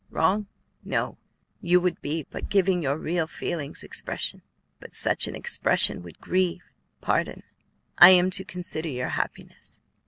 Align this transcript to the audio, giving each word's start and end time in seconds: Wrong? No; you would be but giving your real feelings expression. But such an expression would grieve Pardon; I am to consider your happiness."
Wrong? 0.09 0.47
No; 0.83 1.19
you 1.61 1.79
would 1.79 2.01
be 2.01 2.25
but 2.31 2.49
giving 2.49 2.81
your 2.81 2.97
real 2.97 3.27
feelings 3.27 3.83
expression. 3.83 4.41
But 4.79 4.93
such 4.93 5.27
an 5.27 5.35
expression 5.35 6.01
would 6.01 6.19
grieve 6.19 6.63
Pardon; 7.01 7.43
I 7.99 8.09
am 8.09 8.31
to 8.31 8.43
consider 8.43 8.89
your 8.89 9.09
happiness." 9.09 9.83